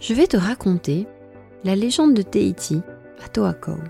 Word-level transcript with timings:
Je 0.00 0.14
vais 0.14 0.28
te 0.28 0.36
raconter 0.36 1.08
la 1.64 1.74
légende 1.74 2.14
de 2.14 2.22
Teiti 2.22 2.80
à 3.24 3.28
Toakou. 3.28 3.80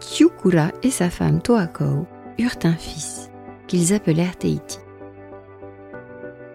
Kyukura 0.00 0.72
et 0.82 0.90
sa 0.90 1.08
femme 1.08 1.40
Toakou 1.40 2.04
eurent 2.40 2.58
un 2.64 2.74
fils 2.74 3.30
qu'ils 3.68 3.94
appelèrent 3.94 4.36
Teiti. 4.36 4.80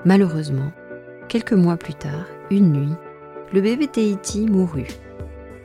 Malheureusement, 0.03 0.73
quelques 1.29 1.53
mois 1.53 1.77
plus 1.77 1.93
tard, 1.93 2.25
une 2.51 2.73
nuit, 2.73 2.95
le 3.53 3.61
bébé 3.61 3.87
Teiti 3.87 4.47
mourut. 4.47 4.91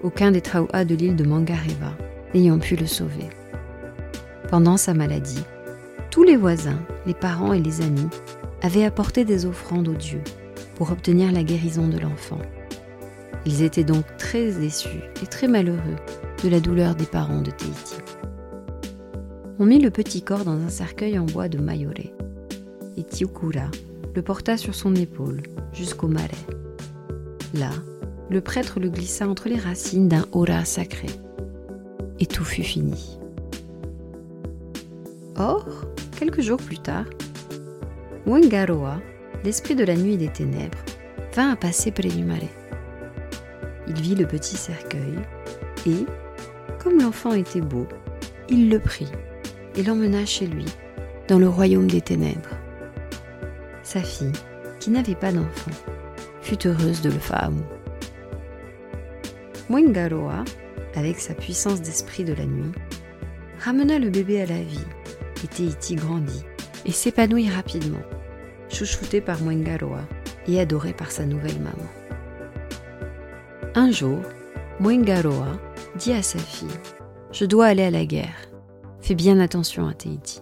Aucun 0.05 0.31
des 0.31 0.41
Traua 0.41 0.85
de 0.85 0.95
l'île 0.95 1.17
de 1.17 1.25
Mangareva 1.25 1.97
n'ayant 2.33 2.61
pu 2.61 2.77
le 2.77 2.87
sauver. 2.87 3.29
Pendant 4.51 4.77
sa 4.77 4.95
maladie, 4.95 5.43
tous 6.13 6.23
les 6.23 6.37
voisins, 6.37 6.81
les 7.07 7.15
parents 7.15 7.53
et 7.53 7.61
les 7.61 7.81
amis 7.81 8.09
avaient 8.63 8.85
apporté 8.85 9.25
des 9.25 9.47
offrandes 9.47 9.89
aux 9.89 9.95
dieux 9.95 10.23
pour 10.75 10.91
obtenir 10.91 11.33
la 11.33 11.43
guérison 11.43 11.89
de 11.89 11.99
l'enfant. 11.99 12.41
Ils 13.47 13.63
étaient 13.63 13.85
donc 13.85 14.05
très 14.17 14.53
déçus 14.53 15.03
et 15.23 15.27
très 15.27 15.49
malheureux 15.49 15.97
de 16.43 16.49
la 16.49 16.61
douleur 16.61 16.95
des 16.95 17.07
parents 17.07 17.43
de 17.43 17.51
Teiti. 17.51 17.97
On 19.59 19.67
mit 19.67 19.79
le 19.79 19.91
petit 19.91 20.23
corps 20.23 20.45
dans 20.45 20.59
un 20.59 20.69
cercueil 20.69 21.19
en 21.19 21.25
bois 21.25 21.49
de 21.49 21.59
Mayore 21.59 22.11
et 22.97 23.03
Tiukura 23.05 23.71
le 24.15 24.23
porta 24.23 24.57
sur 24.57 24.75
son 24.75 24.95
épaule 24.95 25.43
jusqu'au 25.73 26.09
marais. 26.09 26.31
Là, 27.53 27.71
le 28.31 28.41
prêtre 28.41 28.81
le 28.81 28.89
glissa 28.89 29.29
entre 29.29 29.49
les 29.49 29.59
racines 29.59 30.09
d'un 30.09 30.27
aura 30.33 30.65
sacré 30.65 31.09
et 32.19 32.27
tout 32.27 32.45
fut 32.45 32.63
fini. 32.63 33.19
Or, 35.37 35.67
quelques 36.19 36.41
jours 36.41 36.59
plus 36.59 36.79
tard, 36.79 37.07
Wengaroa, 38.27 39.01
l'esprit 39.45 39.77
de 39.77 39.85
la 39.85 39.95
nuit 39.95 40.15
et 40.15 40.19
des 40.19 40.29
ténèbres, 40.29 40.79
vint 41.35 41.53
à 41.53 41.57
passer 41.57 41.91
près 41.91 42.09
du 42.09 42.25
marais. 42.25 42.49
Il 43.87 44.01
vit 44.01 44.15
le 44.15 44.27
petit 44.27 44.57
cercueil 44.57 45.19
et, 45.87 46.07
comme 46.83 47.01
l'enfant 47.01 47.33
était 47.33 47.61
beau, 47.61 47.87
il 48.49 48.71
le 48.71 48.79
prit 48.79 49.11
et 49.77 49.83
l'emmena 49.83 50.25
chez 50.25 50.47
lui, 50.47 50.65
dans 51.29 51.39
le 51.39 51.49
royaume 51.49 51.87
des 51.87 52.01
ténèbres. 52.01 52.57
Sa 53.83 54.01
fille, 54.01 54.33
qui 54.81 54.91
n'avait 54.91 55.15
pas 55.15 55.33
d'enfant, 55.33 55.71
fut 56.41 56.67
heureuse 56.67 57.03
de 57.03 57.11
le 57.11 57.19
Faamu. 57.19 57.63
Mwengaroa, 59.69 60.45
avec 60.95 61.19
sa 61.19 61.35
puissance 61.35 61.83
d'esprit 61.83 62.25
de 62.25 62.35
la 62.35 62.47
nuit, 62.47 62.73
ramena 63.59 63.99
le 63.99 64.11
bébé 64.11 64.41
à 64.41 64.47
la 64.47 64.61
vie 64.61 64.87
et 65.43 65.47
Teiti 65.49 65.97
grandit 65.97 66.45
et 66.87 66.93
s'épanouit 66.93 67.51
rapidement, 67.51 68.03
chouchouté 68.75 69.21
par 69.21 69.41
Mwengaroa 69.41 70.01
et 70.47 70.61
adoré 70.61 70.93
par 70.93 71.11
sa 71.11 71.25
nouvelle 71.25 71.61
maman. 71.61 71.89
Un 73.75 73.91
jour, 73.91 74.19
Mwengaroa 74.81 75.53
dit 75.97 76.13
à 76.13 76.23
sa 76.23 76.39
fille 76.39 76.69
Je 77.33 77.45
dois 77.45 77.67
aller 77.67 77.85
à 77.85 77.91
la 77.91 78.05
guerre. 78.05 78.49
Fais 79.01 79.15
bien 79.15 79.39
attention 79.39 79.87
à 79.87 79.95
Teiti. 79.95 80.41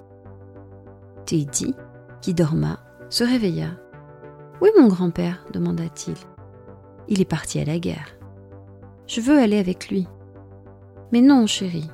Teiti, 1.27 1.75
qui 2.21 2.35
dorma, 2.35 2.81
se 3.11 3.25
réveilla. 3.25 3.71
Où 4.61 4.67
est 4.67 4.81
mon 4.81 4.89
grand-père? 4.89 5.45
demanda-t-il. 5.53 6.17
Il 7.09 7.21
est 7.21 7.27
parti 7.27 7.61
à 7.61 7.65
la 7.65 7.79
guerre. 7.79 8.17
Je 9.07 9.21
veux 9.21 9.39
aller 9.39 9.59
avec 9.59 9.89
lui. 9.89 10.07
Mais 11.13 11.21
non, 11.21 11.47
chérie, 11.47 11.91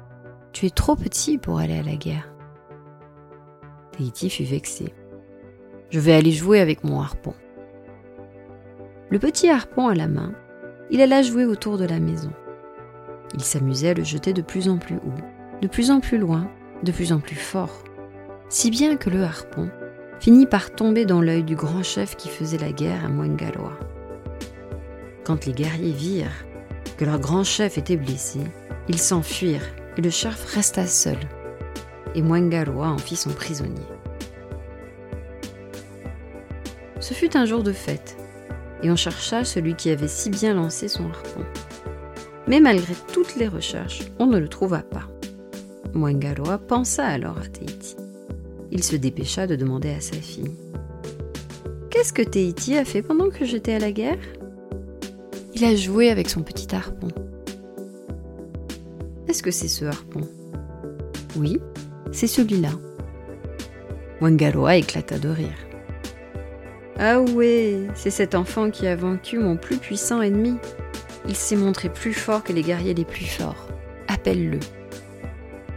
tu 0.53 0.67
es 0.67 0.71
trop 0.71 0.95
petit 0.95 1.39
pour 1.39 1.59
aller 1.59 1.79
à 1.79 1.83
la 1.83 1.97
guerre. 1.97 2.29
Teiti 3.93 4.31
fut 4.31 4.45
vexé. 4.45 4.95
Je 5.91 6.01
vais 6.01 6.13
aller 6.13 6.33
jouer 6.33 6.61
avec 6.61 6.85
mon 6.85 7.01
harpon. 7.01 7.33
Le 9.09 9.19
petit 9.19 9.49
harpon 9.49 9.89
à 9.89 9.95
la 9.95 10.07
main, 10.07 10.35
il 10.91 11.01
alla 11.01 11.23
jouer 11.23 11.47
autour 11.47 11.79
de 11.79 11.87
la 11.87 11.99
maison. 11.99 12.31
Il 13.33 13.43
s'amusait 13.43 13.91
à 13.91 13.95
le 13.95 14.05
jeter 14.05 14.35
de 14.35 14.43
plus 14.43 14.69
en 14.69 14.77
plus 14.77 14.97
haut, 14.97 15.61
de 15.63 15.67
plus 15.67 15.91
en 15.91 16.01
plus 16.01 16.19
loin, 16.19 16.51
de 16.83 16.93
plus 16.93 17.11
en 17.13 17.21
plus 17.21 17.37
fort, 17.37 17.85
si 18.51 18.71
bien 18.71 18.97
que 18.97 19.09
le 19.09 19.23
harpon 19.23 19.71
finit 20.21 20.47
par 20.47 20.73
tomber 20.73 21.07
dans 21.07 21.23
l'œil 21.23 21.43
du 21.43 21.57
grand 21.57 21.83
chef 21.83 22.17
qui 22.17 22.29
faisait 22.29 22.59
la 22.59 22.73
guerre 22.73 23.07
à 23.07 23.09
Mwengaloa. 23.09 23.79
Quand 25.25 25.47
les 25.47 25.53
guerriers 25.53 25.93
virent 25.93 26.45
que 26.99 27.07
leur 27.07 27.19
grand 27.19 27.45
chef 27.45 27.79
était 27.79 27.97
blessé, 27.97 28.41
ils 28.89 28.99
s'enfuirent 28.99 29.69
et 29.97 30.03
le 30.03 30.11
chef 30.11 30.45
resta 30.55 30.87
seul. 30.87 31.19
Et 32.15 32.21
Mwengaloa 32.21 32.89
en 32.89 32.99
fit 32.99 33.17
son 33.17 33.31
prisonnier. 33.31 33.87
Ce 37.09 37.15
fut 37.15 37.39
un 37.39 37.47
jour 37.47 37.63
de 37.63 37.73
fête, 37.73 38.19
et 38.83 38.91
on 38.91 38.97
chercha 38.97 39.43
celui 39.43 39.75
qui 39.75 39.89
avait 39.89 40.09
si 40.09 40.29
bien 40.29 40.53
lancé 40.53 40.89
son 40.89 41.09
harpon. 41.09 41.41
Mais 42.47 42.61
malgré 42.61 42.93
toutes 43.15 43.37
les 43.37 43.49
recherches, 43.49 44.03
on 44.19 44.27
ne 44.27 44.37
le 44.37 44.47
trouva 44.47 44.81
pas. 44.81 45.09
Mwengaloa 45.95 46.59
pensa 46.59 47.07
alors 47.07 47.39
à 47.39 47.47
Teiti. 47.47 47.97
Il 48.71 48.85
se 48.85 48.95
dépêcha 48.95 49.47
de 49.47 49.57
demander 49.57 49.89
à 49.89 50.03
sa 50.03 50.17
fille 50.17 50.55
Qu'est-ce 51.89 52.13
que 52.13 52.21
Teiti 52.21 52.77
a 52.77 52.85
fait 52.85 53.01
pendant 53.01 53.31
que 53.31 53.47
j'étais 53.47 53.73
à 53.73 53.79
la 53.79 53.91
guerre? 53.91 54.19
Il 55.55 55.65
a 55.65 55.75
joué 55.75 56.11
avec 56.11 56.29
son 56.29 56.43
petit 56.43 56.75
harpon. 56.75 57.09
Est-ce 59.29 59.43
que 59.43 59.51
c'est 59.51 59.67
ce 59.67 59.87
harpon 59.87 60.29
Oui, 61.39 61.59
c'est 62.13 62.27
celui-là. 62.27 62.73
Mwengaloa 64.21 64.77
éclata 64.77 65.19
de 65.19 65.31
rire. 65.31 65.68
Ah 67.01 67.21
ouais, 67.21 67.87
c'est 67.95 68.11
cet 68.11 68.35
enfant 68.35 68.71
qui 68.71 68.89
a 68.89 68.97
vaincu 68.97 69.39
mon 69.39 69.57
plus 69.57 69.77
puissant 69.77 70.21
ennemi. 70.21 70.57
Il 71.29 71.37
s'est 71.37 71.55
montré 71.55 71.89
plus 71.89 72.13
fort 72.13 72.43
que 72.43 72.53
les 72.53 72.63
guerriers 72.63 72.95
les 72.95 73.05
plus 73.05 73.27
forts. 73.27 73.69
Appelle-le. 74.09 74.59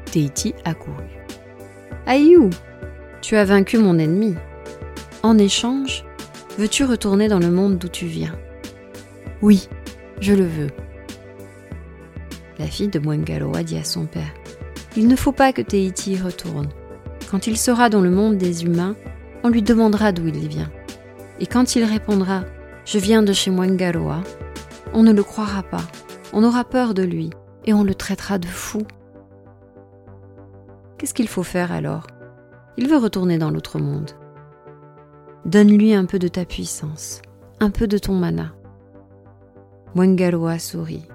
Teiti 0.06 0.56
accourut. 0.66 1.22
Aïou, 2.08 2.50
tu 3.22 3.36
as 3.36 3.46
vaincu 3.46 3.78
mon 3.78 4.00
ennemi. 4.00 4.34
En 5.22 5.38
échange, 5.38 6.06
veux-tu 6.58 6.86
retourner 6.86 7.28
dans 7.28 7.40
le 7.40 7.52
monde 7.52 7.78
d'où 7.78 7.88
tu 7.88 8.08
viens? 8.08 8.36
Oui, 9.44 9.70
je 10.22 10.34
le 10.34 10.46
veux. 10.46 10.72
La 12.58 12.66
fille 12.66 12.88
de 12.88 12.98
Mwengaloa 12.98 13.62
dit 13.62 13.78
à 13.78 13.84
son 13.84 14.06
père 14.06 14.34
Il 14.98 15.08
ne 15.08 15.16
faut 15.16 15.31
pas 15.31 15.54
que 15.54 15.62
Teiti 15.62 16.18
retourne. 16.18 16.70
Quand 17.30 17.46
il 17.46 17.58
sera 17.58 17.90
dans 17.90 18.02
le 18.02 18.10
monde 18.10 18.38
des 18.38 18.66
humains, 18.66 18.96
on 19.44 19.50
lui 19.50 19.62
demandera 19.62 20.12
d'où 20.12 20.28
il 20.28 20.48
vient. 20.48 20.72
Et 21.41 21.47
quand 21.47 21.75
il 21.75 21.84
répondra 21.84 22.46
Je 22.85 23.00
viens 23.00 23.24
de 23.24 23.34
chez 23.34 23.50
Mwengaloa, 23.50 24.22
on 24.94 25.02
ne 25.02 25.12
le 25.12 25.24
croira 25.24 25.63
pas, 25.63 25.84
on 26.34 26.44
aura 26.44 26.63
peur 26.63 26.94
de 26.94 27.02
lui 27.02 27.31
et 27.66 27.74
on 27.74 27.84
le 27.84 27.96
traitera 27.96 28.38
de 28.38 28.46
fou. 28.46 28.84
Qu'est-ce 30.97 31.16
qu'il 31.16 31.28
faut 31.28 31.44
faire 31.44 31.72
alors? 31.72 32.06
Il 32.78 32.88
veut 32.88 32.97
retourner 32.97 33.40
dans 33.40 33.50
l'autre 33.50 33.80
monde. 33.80 34.12
Donne-lui 35.46 35.96
un 35.96 36.06
peu 36.06 36.19
de 36.19 36.28
ta 36.28 36.46
puissance, 36.46 37.24
un 37.59 37.72
peu 37.72 37.88
de 37.88 37.97
ton 37.97 38.13
mana. 38.13 38.53
Mwengaloa 39.95 40.60
sourit. 40.60 41.07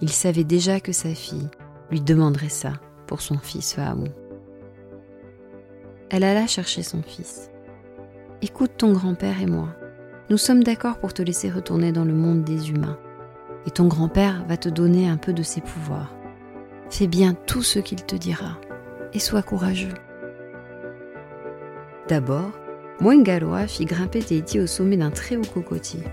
Il 0.00 0.10
savait 0.10 0.44
déjà 0.44 0.80
que 0.80 0.92
sa 0.92 1.10
fille 1.10 1.48
lui 1.92 2.00
demanderait 2.00 2.48
ça 2.48 2.72
pour 3.06 3.20
son 3.20 3.38
fils 3.38 3.74
Faamu. 3.74 4.10
Elle 6.10 6.24
alla 6.24 6.48
chercher 6.48 6.82
son 6.82 7.00
fils. 7.02 7.48
Écoute 8.48 8.74
ton 8.78 8.92
grand-père 8.92 9.42
et 9.42 9.46
moi. 9.46 9.70
Nous 10.30 10.36
sommes 10.38 10.62
d'accord 10.62 10.98
pour 10.98 11.12
te 11.12 11.20
laisser 11.20 11.50
retourner 11.50 11.90
dans 11.90 12.04
le 12.04 12.12
monde 12.12 12.44
des 12.44 12.70
humains. 12.70 12.96
Et 13.66 13.72
ton 13.72 13.88
grand-père 13.88 14.44
va 14.46 14.56
te 14.56 14.68
donner 14.68 15.08
un 15.08 15.16
peu 15.16 15.32
de 15.32 15.42
ses 15.42 15.60
pouvoirs. 15.60 16.14
Fais 16.88 17.08
bien 17.08 17.34
tout 17.34 17.64
ce 17.64 17.80
qu'il 17.80 18.04
te 18.04 18.14
dira 18.14 18.60
et 19.12 19.18
sois 19.18 19.42
courageux. 19.42 19.94
D'abord, 22.06 22.52
Mwengaloa 23.00 23.66
fit 23.66 23.84
grimper 23.84 24.20
Teiti 24.20 24.60
au 24.60 24.68
sommet 24.68 24.96
d'un 24.96 25.10
très 25.10 25.34
haut 25.34 25.42
cocotier. 25.52 26.04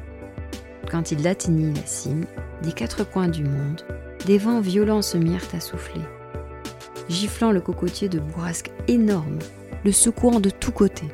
Quand 0.90 1.12
il 1.12 1.28
atteignit 1.28 1.78
la 1.78 1.86
cime, 1.86 2.26
des 2.64 2.72
quatre 2.72 3.04
coins 3.04 3.30
du 3.30 3.44
monde, 3.44 3.84
des 4.26 4.40
vents 4.40 4.60
violents 4.60 5.04
se 5.04 5.20
mirent 5.20 5.54
à 5.54 5.60
souffler, 5.60 6.02
giflant 7.10 7.52
le 7.52 7.62
cocotier 7.62 8.10
de 8.10 8.18
bourrasques 8.18 8.72
énormes, 8.88 9.38
le 9.86 9.92
secouant 9.92 10.40
de 10.40 10.50
tous 10.50 10.72
côtés. 10.72 11.12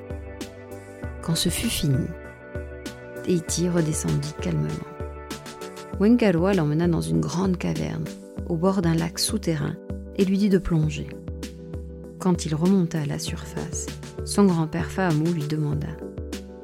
Quand 1.29 1.35
ce 1.35 1.49
fut 1.49 1.69
fini, 1.69 2.07
Tahiti 3.23 3.69
redescendit 3.69 4.33
calmement. 4.41 4.67
Wengaroa 5.99 6.55
l'emmena 6.55 6.87
dans 6.87 7.01
une 7.01 7.21
grande 7.21 7.55
caverne, 7.55 8.05
au 8.47 8.55
bord 8.55 8.81
d'un 8.81 8.95
lac 8.95 9.19
souterrain, 9.19 9.75
et 10.15 10.25
lui 10.25 10.39
dit 10.39 10.49
de 10.49 10.57
plonger. 10.57 11.07
Quand 12.17 12.47
il 12.47 12.55
remonta 12.55 13.01
à 13.01 13.05
la 13.05 13.19
surface, 13.19 13.85
son 14.25 14.45
grand-père 14.45 14.89
Fahamou 14.89 15.31
lui 15.31 15.43
demanda 15.43 15.89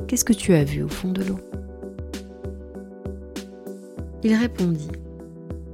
Qu'est-ce 0.08 0.26
que 0.26 0.34
tu 0.34 0.56
as 0.56 0.64
vu 0.64 0.82
au 0.82 0.90
fond 0.90 1.12
de 1.12 1.24
l'eau? 1.24 1.40
Il 4.24 4.34
répondit 4.34 4.90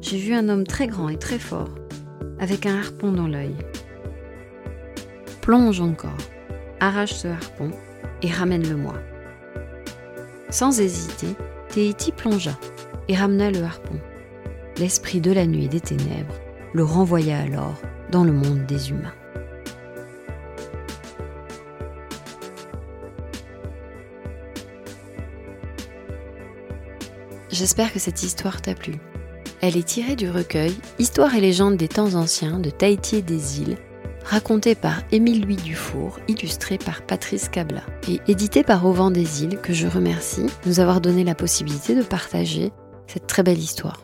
J'ai 0.01 0.17
vu 0.17 0.33
un 0.33 0.49
homme 0.49 0.67
très 0.67 0.87
grand 0.87 1.07
et 1.07 1.17
très 1.17 1.39
fort, 1.39 1.73
avec 2.39 2.65
un 2.65 2.77
harpon 2.77 3.13
dans 3.13 3.29
l'œil. 3.29 3.55
Plonge 5.39 5.79
encore, 5.79 6.17
arrache 6.81 7.13
ce 7.13 7.29
harpon 7.29 7.71
et 8.21 8.29
ramène-le-moi. 8.29 8.95
Sans 10.49 10.79
hésiter, 10.79 11.35
Tehiti 11.69 12.11
plongea 12.11 12.57
et 13.07 13.15
ramena 13.15 13.51
le 13.51 13.63
harpon. 13.63 13.99
L'esprit 14.77 15.21
de 15.21 15.31
la 15.31 15.45
nuit 15.45 15.65
et 15.65 15.69
des 15.69 15.79
ténèbres 15.79 16.35
le 16.73 16.83
renvoya 16.83 17.39
alors 17.39 17.75
dans 18.11 18.23
le 18.23 18.31
monde 18.31 18.65
des 18.65 18.89
humains. 18.89 19.13
J'espère 27.49 27.91
que 27.93 27.99
cette 27.99 28.23
histoire 28.23 28.61
t'a 28.61 28.73
plu. 28.73 28.95
Elle 29.61 29.77
est 29.77 29.87
tirée 29.87 30.15
du 30.15 30.29
recueil 30.29 30.73
Histoire 30.97 31.35
et 31.35 31.41
légendes 31.41 31.77
des 31.77 31.87
temps 31.87 32.15
anciens 32.15 32.59
de 32.59 32.69
Tahiti 32.69 33.17
et 33.17 33.21
des 33.21 33.61
îles, 33.61 33.77
raconté 34.23 34.75
par 34.75 35.01
Émile 35.11 35.43
Louis 35.43 35.55
Dufour, 35.55 36.19
illustré 36.27 36.77
par 36.77 37.01
Patrice 37.01 37.49
Cabla 37.49 37.81
et 38.07 38.19
édité 38.27 38.63
par 38.63 38.85
Auvent 38.85 39.11
des 39.11 39.43
îles 39.43 39.59
que 39.59 39.73
je 39.73 39.87
remercie 39.87 40.43
de 40.43 40.69
nous 40.69 40.79
avoir 40.79 41.01
donné 41.01 41.23
la 41.23 41.35
possibilité 41.35 41.95
de 41.95 42.03
partager 42.03 42.71
cette 43.07 43.27
très 43.27 43.43
belle 43.43 43.59
histoire. 43.59 44.01